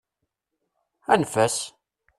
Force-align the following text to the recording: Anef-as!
Anef-as! 1.13 1.57